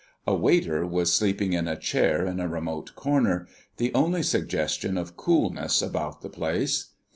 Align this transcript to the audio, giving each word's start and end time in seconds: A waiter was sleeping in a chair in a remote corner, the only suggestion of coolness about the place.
A 0.25 0.33
waiter 0.33 0.83
was 0.83 1.13
sleeping 1.13 1.53
in 1.53 1.67
a 1.67 1.77
chair 1.77 2.25
in 2.25 2.39
a 2.39 2.47
remote 2.47 2.95
corner, 2.95 3.47
the 3.77 3.93
only 3.93 4.23
suggestion 4.23 4.97
of 4.97 5.15
coolness 5.15 5.79
about 5.79 6.21
the 6.23 6.29
place. 6.29 6.93